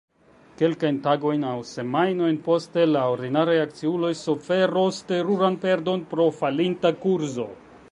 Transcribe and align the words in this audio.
Kelkajn 0.59 0.95
tagojn 1.07 1.43
aŭ 1.49 1.59
semajnojn 1.71 2.39
poste 2.47 2.87
la 2.95 3.03
ordinaraj 3.17 3.59
akciuloj 3.65 4.11
suferos 4.23 5.03
teruran 5.13 5.61
perdon 5.67 6.05
pro 6.15 6.29
falinta 6.41 6.97
kurzo. 7.07 7.51